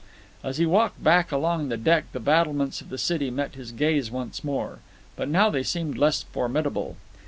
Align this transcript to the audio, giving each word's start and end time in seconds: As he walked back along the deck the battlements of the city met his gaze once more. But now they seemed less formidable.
As 0.43 0.57
he 0.57 0.65
walked 0.65 1.03
back 1.03 1.31
along 1.31 1.69
the 1.69 1.77
deck 1.77 2.05
the 2.11 2.19
battlements 2.19 2.81
of 2.81 2.89
the 2.89 2.97
city 2.97 3.29
met 3.29 3.53
his 3.53 3.71
gaze 3.71 4.09
once 4.09 4.43
more. 4.43 4.79
But 5.15 5.29
now 5.29 5.51
they 5.51 5.61
seemed 5.61 5.95
less 5.95 6.23
formidable. 6.23 6.97